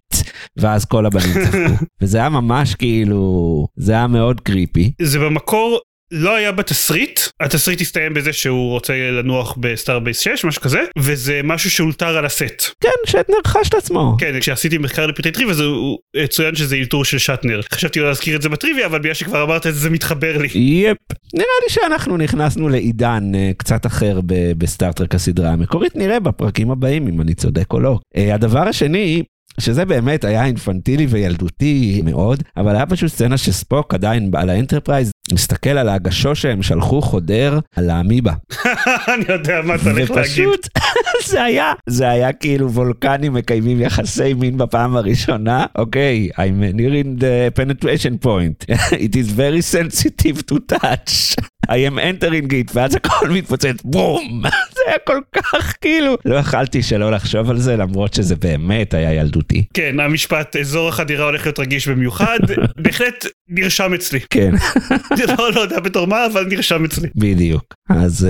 ואז 0.56 0.84
כל 0.84 1.06
הבנים 1.06 1.32
צחקו. 1.44 1.84
וזה 2.00 2.18
היה 2.18 2.28
ממש 2.28 2.74
כאילו, 2.74 3.66
זה 3.76 3.92
היה 3.92 4.06
מאוד 4.06 4.40
creepy. 4.40 4.92
זה 5.02 5.18
במקור 5.18 5.80
לא 6.12 6.34
היה 6.34 6.52
בתסריט, 6.52 7.20
התסריט 7.40 7.80
הסתיים 7.80 8.14
בזה 8.14 8.32
שהוא 8.32 8.70
רוצה 8.70 9.10
לנוח 9.10 9.56
ב 9.60 9.67
Starbase 9.67 10.18
6, 10.18 10.44
משהו 10.44 10.62
כזה, 10.62 10.80
וזה 10.98 11.40
משהו 11.44 11.70
שאולתר 11.70 12.16
על 12.16 12.24
הסט. 12.24 12.62
כן, 12.80 12.88
שטנר 13.06 13.36
חש 13.46 13.68
את 13.68 13.74
עצמו. 13.74 14.16
כן, 14.18 14.40
כשעשיתי 14.40 14.78
מחקר 14.78 15.06
לפרטי 15.06 15.30
טריוויה 15.30 15.54
אז 15.54 15.60
הוא 15.60 15.98
צוין 16.28 16.54
שזה 16.54 16.76
אלתור 16.76 17.04
של 17.04 17.18
שטנר. 17.18 17.60
חשבתי 17.72 18.00
לא 18.00 18.08
להזכיר 18.08 18.36
את 18.36 18.42
זה 18.42 18.48
בטריוויה, 18.48 18.86
אבל 18.86 18.98
בגלל 18.98 19.14
שכבר 19.14 19.42
אמרת 19.42 19.66
את 19.66 19.74
זה, 19.74 19.80
זה 19.80 19.90
מתחבר 19.90 20.38
לי. 20.38 20.48
יפ. 20.54 20.96
נראה 21.34 21.46
לי 21.64 21.68
שאנחנו 21.68 22.16
נכנסנו 22.16 22.68
לעידן 22.68 23.32
uh, 23.34 23.56
קצת 23.56 23.86
אחר 23.86 24.20
בסטארטרק 24.58 25.14
הסדרה 25.14 25.52
המקורית, 25.52 25.96
נראה 25.96 26.20
בפרקים 26.20 26.70
הבאים 26.70 27.08
אם 27.08 27.20
אני 27.20 27.34
צודק 27.34 27.72
או 27.72 27.80
לא. 27.80 27.98
Uh, 28.16 28.34
הדבר 28.34 28.68
השני, 28.68 29.22
שזה 29.60 29.84
באמת 29.84 30.24
היה 30.24 30.44
אינפנטילי 30.44 31.06
וילדותי 31.06 32.02
מאוד, 32.04 32.42
אבל 32.56 32.76
היה 32.76 32.86
פשוט 32.86 33.10
סצנה 33.10 33.36
שספוק 33.36 33.94
עדיין 33.94 34.30
על 34.34 34.50
האנטרפרייז 34.50 35.10
מסתכל 35.32 35.70
על 35.70 35.88
הגשושית 35.88 36.34
שהם 36.34 36.62
שלחו 36.62 37.02
חודר 37.02 37.58
על 37.76 37.90
האמיבה. 37.90 38.32
אני 39.14 39.24
יודע 39.28 39.60
מה 39.64 39.74
אתה 39.74 39.90
הולך 39.90 40.10
להגיד. 40.10 40.46
ופשוט 40.46 40.68
זה 41.30 41.42
היה, 41.42 41.72
זה 41.88 42.08
היה 42.08 42.32
כאילו 42.32 42.72
וולקנים 42.72 43.32
מקיימים 43.32 43.80
יחסי 43.80 44.34
מין 44.34 44.58
בפעם 44.58 44.96
הראשונה. 44.96 45.66
אוקיי, 45.78 46.28
okay, 46.32 46.36
I'm 46.36 46.76
nearing 46.76 47.20
the 47.20 47.60
penetration 47.60 48.26
point. 48.26 48.74
It 49.06 49.16
is 49.16 49.30
very 49.30 49.62
sensitive 49.62 50.46
to 50.46 50.76
touch. 50.76 51.36
I 51.68 51.76
am 51.76 51.98
entering 51.98 52.52
it, 52.52 52.70
ואז 52.74 52.94
הכל 52.94 53.30
מתפוצץ, 53.30 53.82
בום! 53.84 54.42
זה 54.74 54.80
היה 54.86 54.96
כל 55.06 55.20
כך 55.32 55.74
כאילו, 55.80 56.16
לא 56.24 56.34
יכלתי 56.36 56.82
שלא 56.82 57.12
לחשוב 57.12 57.50
על 57.50 57.58
זה, 57.58 57.76
למרות 57.76 58.14
שזה 58.14 58.36
באמת 58.36 58.94
היה 58.94 59.12
ילדותי. 59.42 59.64
כן, 59.74 60.00
המשפט, 60.00 60.56
אזור 60.56 60.88
החדירה 60.88 61.24
הולך 61.24 61.46
להיות 61.46 61.58
רגיש 61.58 61.88
במיוחד, 61.88 62.38
בהחלט 62.82 63.26
נרשם 63.48 63.94
אצלי. 63.94 64.20
כן. 64.30 64.52
לא, 65.38 65.52
לא 65.52 65.60
יודע 65.60 65.80
בתור 65.80 66.06
מה, 66.06 66.26
אבל 66.26 66.46
נרשם 66.48 66.84
אצלי. 66.84 67.08
בדיוק. 67.16 67.74
אז 67.90 68.28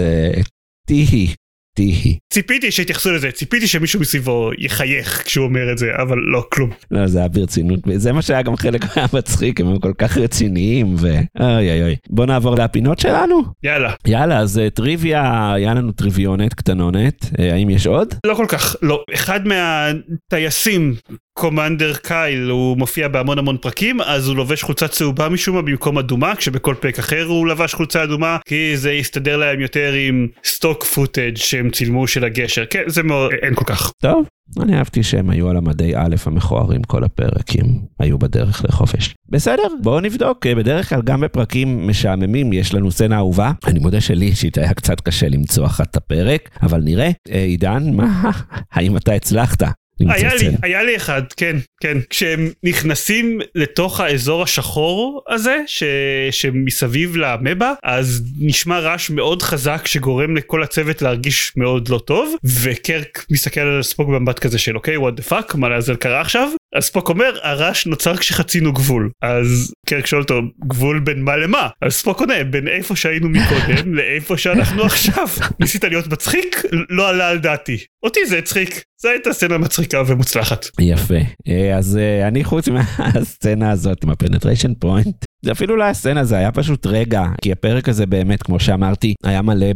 תהי. 0.87 1.35
תהי. 1.75 2.19
ציפיתי 2.33 2.71
שיתייחסו 2.71 3.13
לזה, 3.13 3.31
ציפיתי 3.31 3.67
שמישהו 3.67 4.01
מסביבו 4.01 4.51
יחייך 4.59 5.23
כשהוא 5.25 5.45
אומר 5.45 5.73
את 5.73 5.79
זה, 5.79 5.91
אבל 6.03 6.19
לא 6.19 6.45
כלום. 6.53 6.71
לא, 6.91 7.07
זה 7.07 7.19
היה 7.19 7.29
ברצינות, 7.29 7.81
זה 7.95 8.13
מה 8.13 8.23
שהיה 8.23 8.43
גם 8.43 8.57
חלק 8.57 8.85
מהמצחיק, 8.97 9.61
הם 9.61 9.79
כל 9.79 9.93
כך 9.99 10.19
רציניים 10.19 10.95
ו... 10.99 11.09
אוי 11.41 11.71
אוי 11.71 11.83
אוי. 11.83 11.97
בוא 12.11 12.27
נעבור 12.27 12.55
לפינות 12.55 12.99
שלנו? 12.99 13.43
יאללה. 13.63 13.93
יאללה, 14.07 14.39
אז 14.39 14.61
טריוויה, 14.75 15.53
היה 15.55 15.75
לנו 15.75 15.93
טריוויונת 15.93 16.55
קטנונת, 16.55 17.31
האם 17.39 17.71
יש 17.71 17.87
עוד? 17.87 18.15
לא 18.27 18.35
כל 18.35 18.47
כך, 18.49 18.77
לא. 18.83 19.05
אחד 19.15 19.41
מהטייסים 19.47 20.95
קומנדר 21.43 21.95
קייל 21.95 22.51
הוא 22.51 22.79
מופיע 22.79 23.09
בהמון 23.09 23.39
המון 23.39 23.57
פרקים 23.57 24.01
אז 24.01 24.29
הוא 24.29 24.37
לובש 24.37 24.63
חולצה 24.63 24.89
צהובה 24.89 25.29
משום 25.29 25.55
מה 25.55 25.63
במקום 25.63 25.99
אדומה 25.99 26.37
כשבכל 26.37 26.75
פרק 26.81 26.99
אחר 26.99 27.25
הוא 27.25 27.47
לבש 27.47 27.75
חולצה 27.75 28.05
אדומה 28.05 28.39
כי 28.49 28.77
זה 28.77 28.93
יסתדר 28.93 29.37
להם 29.37 29.61
יותר 29.61 29.93
עם 29.93 30.29
stock 30.45 30.85
footage 30.85 31.37
שהם 31.37 31.71
צילמו 31.71 32.07
של 32.07 32.25
הגשר. 32.25 32.65
כן 32.71 32.83
זה 32.87 33.03
מאוד 33.03 33.33
אין 33.43 33.55
כל 33.55 33.65
כך. 33.65 33.93
טוב 34.03 34.27
אני 34.63 34.79
אהבתי 34.79 35.03
שהם 35.03 35.31
היו 35.31 35.49
על 35.49 35.57
המדי 35.57 35.97
א' 35.97 36.17
המכוערים 36.27 36.83
כל 36.83 37.05
הפרקים 37.05 37.65
היו 37.99 38.19
בדרך 38.19 38.65
לחופש. 38.65 39.15
בסדר 39.29 39.63
בואו 39.83 40.01
נבדוק. 40.01 40.47
בדרך 40.47 40.89
כלל 40.89 41.03
גם 41.03 41.21
בפרקים 41.21 41.89
משעממים 41.89 42.53
יש 42.53 42.75
לנו 42.75 42.91
סצנה 42.91 43.17
אהובה. 43.17 43.53
אני 43.67 43.79
מודה 43.79 44.01
שלי 44.01 44.27
אישית 44.27 44.59
היה 44.59 44.75
קצת 44.75 45.01
קשה 45.01 45.29
למצוא 45.29 45.67
אחת 45.67 45.91
את 45.91 45.97
הפרק 45.97 46.51
אבל 46.63 46.81
נראה. 46.81 47.11
עידן 47.29 47.83
מה 47.93 48.31
האם 48.75 48.97
אתה 48.97 49.13
הצלחת 49.13 49.63
היה 50.09 50.35
לי, 50.35 50.49
היה 50.63 50.83
לי 50.83 50.97
אחד, 50.97 51.23
כן, 51.37 51.57
כן. 51.83 51.99
כשהם 52.11 52.51
נכנסים 52.63 53.41
לתוך 53.55 54.01
האזור 54.01 54.43
השחור 54.43 55.23
הזה, 55.29 55.57
ש... 55.67 55.83
שמסביב 56.31 57.17
למבה, 57.17 57.73
אז 57.83 58.23
נשמע 58.39 58.79
רעש 58.79 59.11
מאוד 59.11 59.43
חזק 59.43 59.87
שגורם 59.87 60.37
לכל 60.37 60.63
הצוות 60.63 61.03
להרגיש 61.03 61.53
מאוד 61.57 61.89
לא 61.89 61.99
טוב, 61.99 62.35
וקרק 62.63 63.27
מסתכל 63.31 63.61
על 63.61 63.83
ספוק 63.83 64.09
במבט 64.09 64.39
כזה 64.39 64.59
של 64.59 64.77
אוקיי, 64.77 64.97
what 64.97 65.15
the 65.15 65.23
fuck, 65.23 65.55
מה 65.55 65.69
לעזאזל 65.69 65.97
קרה 65.97 66.21
עכשיו? 66.21 66.49
אז 66.75 66.85
ספוק 66.85 67.09
אומר, 67.09 67.39
הרעש 67.43 67.87
נוצר 67.87 68.17
כשחצינו 68.17 68.73
גבול. 68.73 69.11
אז 69.23 69.73
קרק 69.87 70.07
שואל 70.07 70.21
אותו, 70.23 70.41
גבול 70.69 71.01
בין 71.01 71.23
מה 71.23 71.37
למה? 71.37 71.69
אז 71.83 71.93
ספוק 71.95 72.21
עונה, 72.21 72.45
בין 72.45 72.69
איפה 72.69 72.97
שהיינו 72.97 73.29
מקודם 73.29 73.95
לאיפה 73.99 74.37
שאנחנו 74.39 74.85
עכשיו. 74.93 75.29
ניסית 75.61 75.85
להיות 75.85 76.07
מצחיק? 76.07 76.63
לא 76.91 77.09
עלה 77.09 77.29
על 77.29 77.39
דעתי. 77.39 77.77
אותי 78.03 78.27
זה 78.27 78.39
הצחיק. 78.39 78.83
זו 79.03 79.09
הייתה 79.09 79.33
סצנה 79.33 79.59
מצחיקה 79.59 80.03
ומוצלחת. 80.07 80.67
יפה. 80.81 81.15
אז 81.75 81.99
אני 82.29 82.45
חוץ 82.45 82.69
מהסצנה 82.69 83.71
הזאת 83.71 84.05
עם 84.05 84.11
ה 84.11 84.16
penetration 84.16 84.75
point, 84.75 85.25
זה 85.45 85.53
אפילו 85.53 85.77
לא 85.77 85.85
היה 85.85 85.95
סצנה, 85.95 86.25
זה 86.25 86.37
היה 86.37 86.53
פשוט 86.53 86.87
רגע, 86.87 87.25
כי 87.43 87.53
הפרק 87.53 87.89
הזה 87.89 88.07
באמת, 88.07 88.43
כמו 88.43 88.61
שאמרתי, 88.61 89.15
היה 89.25 89.43
מלא 89.43 89.67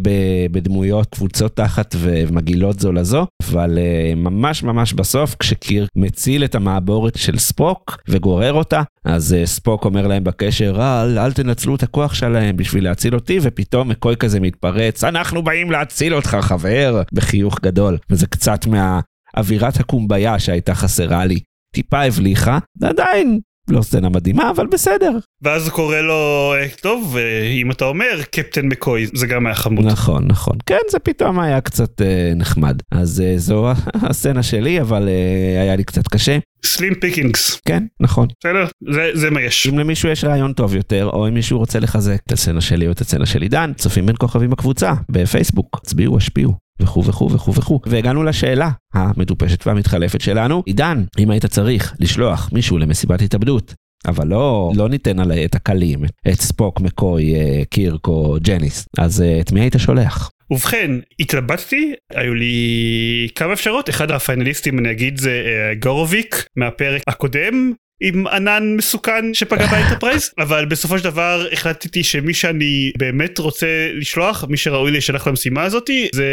בדמויות 0.51 1.15
קבוצות 1.15 1.57
תחת 1.57 1.95
ומגעילות 1.99 2.81
זו 2.81 2.93
לזו, 2.93 3.27
אבל 3.51 3.79
ממש 4.17 4.63
ממש 4.63 4.93
בסוף, 4.93 5.37
כשקיר 5.39 5.87
מציל 5.97 6.45
את 6.45 6.55
המעבורת 6.55 7.19
של 7.19 7.39
ספוק 7.39 8.03
וגורר 8.09 8.53
אותה, 8.53 8.83
אז 9.05 9.37
ספוק 9.45 9.85
אומר 9.85 10.07
להם 10.07 10.25
בקשר, 10.25 10.77
אל, 10.81 11.19
אל 11.19 11.33
תנצלו 11.33 11.75
את 11.75 11.83
הכוח 11.83 12.15
שלהם 12.15 12.57
בשביל 12.57 12.85
להציל 12.85 13.15
אותי, 13.15 13.39
ופתאום 13.43 13.89
מקוי 13.89 14.17
כזה 14.17 14.41
מתפרץ, 14.41 15.05
אנחנו 15.05 15.43
באים 15.43 15.71
להציל 15.71 16.15
אותך 16.15 16.37
חבר, 16.41 17.03
בחיוך 17.13 17.59
גדול, 17.63 17.99
וזה 18.11 18.27
קצת 18.27 18.67
מה... 18.67 19.01
אווירת 19.37 19.81
הקומביה 19.81 20.39
שהייתה 20.39 20.75
חסרה 20.75 21.25
לי. 21.25 21.41
טיפה 21.75 22.03
הבליחה, 22.03 22.59
ועדיין 22.81 23.41
לא 23.71 23.83
סצנה 23.83 24.09
מדהימה, 24.09 24.51
אבל 24.51 24.67
בסדר. 24.67 25.19
ואז 25.43 25.67
הוא 25.67 25.73
קורא 25.73 25.97
לו, 25.97 26.53
טוב, 26.81 27.17
אם 27.63 27.71
אתה 27.71 27.85
אומר 27.85 28.21
קפטן 28.31 28.67
מקוי, 28.67 29.07
זה 29.15 29.27
גם 29.27 29.47
היה 29.47 29.55
חמוד. 29.55 29.85
נכון, 29.85 30.27
נכון. 30.27 30.57
כן, 30.67 30.79
זה 30.91 30.99
פתאום 30.99 31.41
היה 31.41 31.61
קצת 31.61 32.03
אה, 32.03 32.33
נחמד. 32.37 32.83
אז 32.91 33.21
אה, 33.21 33.35
זו 33.37 33.69
הסצנה 34.09 34.43
שלי, 34.43 34.81
אבל 34.81 35.09
אה, 35.09 35.63
היה 35.63 35.77
לי 35.77 35.85
קצת 35.85 36.09
קשה. 36.09 36.39
סלים 36.65 36.95
פיקינגס. 36.95 37.61
כן, 37.65 37.83
נכון. 38.01 38.29
בסדר, 38.41 38.65
זה, 38.93 39.11
זה 39.15 39.31
מה 39.31 39.43
יש. 39.43 39.67
אם 39.67 39.79
למישהו 39.79 40.09
יש 40.09 40.25
רעיון 40.25 40.53
טוב 40.53 40.75
יותר, 40.75 41.11
או 41.13 41.29
אם 41.29 41.35
מישהו 41.35 41.59
רוצה 41.59 41.79
לחזק 41.81 42.17
את 42.27 42.33
הסצנה 42.33 42.61
שלי 42.61 42.87
או 42.87 42.93
את 42.93 43.01
הסצנה 43.01 43.27
של 43.27 43.43
עידן, 43.43 43.73
צופים 43.77 44.07
בין 44.07 44.17
כוכבים 44.19 44.51
בקבוצה, 44.51 44.93
בפייסבוק, 45.11 45.81
הצביעו, 45.83 46.17
השפיעו. 46.17 46.66
וכו' 46.81 47.05
וכו' 47.05 47.31
וכו' 47.33 47.55
וכו'. 47.55 47.81
והגענו 47.87 48.23
לשאלה 48.23 48.71
המטופשת 48.95 49.67
והמתחלפת 49.67 50.21
שלנו. 50.21 50.63
עידן, 50.67 51.05
אם 51.19 51.31
היית 51.31 51.47
צריך 51.47 51.95
לשלוח 52.01 52.51
מישהו 52.53 52.79
למסיבת 52.79 53.23
התאבדות, 53.23 53.75
אבל 54.07 54.29
לא, 54.29 54.73
לא 54.77 54.89
ניתן 54.89 55.21
עליה 55.21 55.45
את 55.45 55.55
הקלים, 55.55 56.05
את 56.29 56.41
ספוק, 56.41 56.81
מקוי, 56.81 57.35
קירק 57.71 58.09
או 58.09 58.37
ג'ניס, 58.43 58.87
אז 58.99 59.25
את 59.41 59.53
מי 59.53 59.61
היית 59.61 59.75
שולח? 59.79 60.31
ובכן, 60.51 60.91
התלבטתי, 61.21 61.93
היו 62.15 62.35
לי 62.35 63.29
כמה 63.35 63.53
אפשרות, 63.53 63.91
אחד 63.91 64.11
הפיינליסטים 64.11 64.79
אני 64.79 64.91
אגיד 64.91 65.19
זה 65.19 65.43
גרוביק 65.83 66.47
מהפרק 66.57 67.03
הקודם, 67.07 67.73
עם 68.01 68.27
ענן 68.27 68.75
מסוכן 68.77 69.35
שפגע 69.35 69.67
באנטרפרייז 69.67 70.31
אבל 70.39 70.65
בסופו 70.65 70.99
של 70.99 71.05
דבר 71.05 71.47
החלטתי 71.53 72.05
שמי 72.05 72.35
שאני 72.35 72.93
באמת 72.99 73.39
רוצה 73.39 73.91
לשלוח 73.95 74.45
מי 74.49 74.57
שראוי 74.57 74.91
להישלח 74.91 75.27
למשימה 75.27 75.63
הזאתי 75.63 76.09
זה 76.15 76.27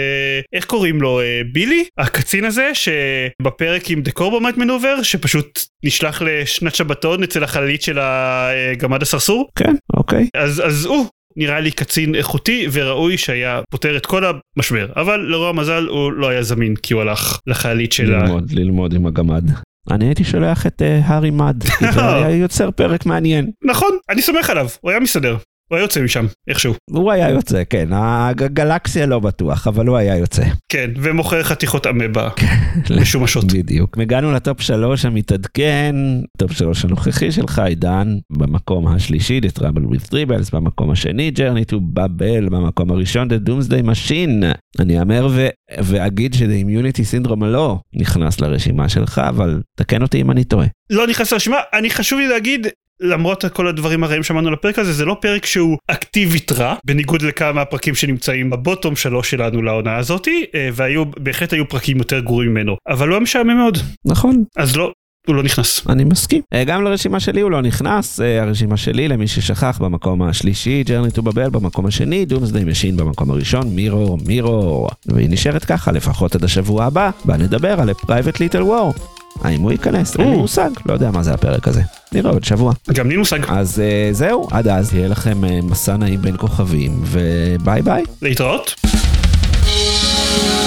איך 0.53 0.65
קוראים 0.65 1.01
לו 1.01 1.21
ביילי? 1.53 1.85
הקצין 1.97 2.45
הזה 2.45 2.71
שבפרק 2.73 3.89
עם 3.89 4.01
The 4.01 4.39
Corbomite 4.39 4.57
Maneuver 4.57 5.03
שפשוט 5.03 5.59
נשלח 5.85 6.21
לשנת 6.21 6.75
שבתון 6.75 7.23
אצל 7.23 7.43
החללית 7.43 7.81
של 7.81 7.99
הגמד 8.01 9.01
הסרסור. 9.01 9.49
כן 9.55 9.75
אוקיי. 9.97 10.27
אז 10.35 10.61
אז 10.65 10.85
הוא 10.85 11.05
נראה 11.37 11.59
לי 11.59 11.71
קצין 11.71 12.15
איכותי 12.15 12.67
וראוי 12.71 13.17
שהיה 13.17 13.61
פותר 13.71 13.97
את 13.97 14.05
כל 14.05 14.23
המשבר 14.57 14.87
אבל 14.95 15.19
לרוע 15.19 15.49
המזל 15.49 15.87
הוא 15.89 16.11
לא 16.11 16.29
היה 16.29 16.43
זמין 16.43 16.75
כי 16.75 16.93
הוא 16.93 17.01
הלך 17.01 17.39
לחיילית 17.47 17.93
של 17.93 18.11
ללמוד, 18.11 18.51
ה... 18.51 18.55
ללמוד 18.55 18.93
עם 18.93 19.05
הגמד. 19.05 19.43
אני 19.91 20.05
הייתי 20.05 20.23
שולח 20.23 20.67
את 20.67 20.81
הארי 21.03 21.31
מד, 21.31 21.63
היה 21.97 22.29
יוצר 22.29 22.71
פרק 22.71 23.05
מעניין. 23.05 23.51
נכון, 23.63 23.97
אני 24.09 24.21
סומך 24.21 24.49
עליו, 24.49 24.67
הוא 24.81 24.91
היה 24.91 24.99
מסתדר. 24.99 25.37
הוא 25.73 25.77
היה 25.77 25.83
יוצא 25.83 26.01
משם, 26.01 26.25
איכשהו. 26.47 26.73
הוא 26.91 27.11
היה 27.11 27.29
יוצא, 27.29 27.63
כן, 27.69 27.87
הגלקסיה 27.91 29.05
לא 29.05 29.19
בטוח, 29.19 29.67
אבל 29.67 29.87
הוא 29.87 29.97
היה 29.97 30.17
יוצא. 30.17 30.43
כן, 30.69 30.91
ומוכר 30.95 31.43
חתיכות 31.43 31.87
אמבה 31.87 32.29
משומשות. 33.01 33.53
בדיוק. 33.53 33.97
הגענו 33.97 34.31
ל 34.31 34.39
top 34.39 34.61
שלוש 34.61 35.05
המתעדכן, 35.05 35.95
top 36.37 36.51
שלוש 36.51 36.85
הנוכחי 36.85 37.31
שלך, 37.31 37.59
עידן, 37.59 38.17
במקום 38.31 38.87
השלישי, 38.87 39.39
The 39.39 39.59
Trouble 39.59 39.93
with 39.93 40.09
Tribbles, 40.11 40.49
במקום 40.53 40.91
השני, 40.91 41.31
Journey 41.35 41.71
to 41.71 41.75
Babel, 41.75 42.49
במקום 42.49 42.91
הראשון, 42.91 43.27
The 43.27 43.49
Doomsday 43.49 43.85
Machine. 43.85 44.45
אני 44.79 44.99
אהמר 44.99 45.27
ואגיד 45.79 46.33
ש-The 46.33 46.65
Immunity 46.65 47.27
Syndrome 47.27 47.45
לא 47.45 47.79
נכנס 47.93 48.41
לרשימה 48.41 48.89
שלך, 48.89 49.21
אבל 49.29 49.61
תקן 49.77 50.01
אותי 50.01 50.21
אם 50.21 50.31
אני 50.31 50.43
טועה. 50.43 50.67
לא 50.89 51.07
נכנס 51.07 51.33
לרשימה, 51.33 51.57
אני 51.73 51.89
חשוב 51.89 52.19
לי 52.19 52.27
להגיד 52.27 52.67
למרות 52.99 53.45
כל 53.45 53.67
הדברים 53.67 54.03
הרעים 54.03 54.23
שאמרנו 54.23 54.51
לפרק 54.51 54.79
הזה 54.79 54.93
זה 54.93 55.05
לא 55.05 55.17
פרק 55.21 55.45
שהוא 55.45 55.77
אקטיבית 55.87 56.51
רע 56.51 56.75
בניגוד 56.85 57.21
לכמה 57.21 57.61
הפרקים 57.61 57.95
שנמצאים 57.95 58.49
ב 58.49 58.56
bottom 58.56 58.95
שלוש 58.95 59.31
שלנו 59.31 59.61
לעונה 59.61 59.97
הזאתי 59.97 60.45
והיו 60.73 61.05
בהחלט 61.05 61.53
היו 61.53 61.69
פרקים 61.69 61.97
יותר 61.97 62.19
גרועים 62.19 62.51
ממנו 62.51 62.75
אבל 62.87 63.07
לא 63.07 63.21
משעמם 63.21 63.57
מאוד 63.57 63.77
נכון 64.05 64.43
אז 64.57 64.77
לא 64.77 64.91
הוא 65.27 65.35
לא 65.35 65.43
נכנס. 65.43 65.87
אני 65.89 66.03
מסכים. 66.03 66.41
אה, 66.53 66.63
גם 66.63 66.83
לרשימה 66.83 67.19
שלי 67.19 67.41
הוא 67.41 67.51
לא 67.51 67.61
נכנס, 67.61 68.21
אה, 68.21 68.41
הרשימה 68.41 68.77
שלי 68.77 69.07
למי 69.07 69.27
ששכח 69.27 69.79
במקום 69.81 70.21
השלישי, 70.21 70.83
Journey 70.83 71.11
to 71.11 71.21
Babel 71.21 71.49
במקום 71.49 71.85
השני, 71.85 72.25
Doomsday 72.25 72.63
Machine 72.63 72.97
במקום 72.97 73.31
הראשון, 73.31 73.75
Mirror, 73.75 74.17
Mirror. 74.25 74.89
והיא 75.05 75.29
נשארת 75.29 75.65
ככה 75.65 75.91
לפחות 75.91 76.35
עד 76.35 76.43
השבוע 76.43 76.85
הבא, 76.85 77.09
בה 77.25 77.37
נדבר 77.37 77.81
על 77.81 77.93
Private 77.93 78.39
Little 78.39 78.63
War. 78.63 78.93
האם 79.41 79.61
הוא 79.61 79.71
ייכנס? 79.71 80.19
אין 80.19 80.29
לי 80.29 80.37
מושג, 80.37 80.69
לא 80.85 80.93
יודע 80.93 81.11
מה 81.11 81.23
זה 81.23 81.33
הפרק 81.33 81.67
הזה. 81.67 81.81
נראה 82.11 82.31
עוד 82.31 82.43
שבוע. 82.43 82.73
גם 82.93 83.09
לי 83.09 83.17
מושג. 83.17 83.39
אז 83.47 83.79
אה, 83.79 84.09
זהו, 84.11 84.47
עד 84.51 84.67
אז 84.67 84.93
יהיה 84.93 85.07
לכם 85.07 85.43
אה, 85.43 85.59
מסע 85.63 85.97
נעים 85.97 86.21
בין 86.21 86.37
כוכבים, 86.37 87.01
וביי 87.05 87.81
ביי. 87.81 88.03
להתראות. 88.21 88.75
thank 90.33 90.57
you 90.57 90.62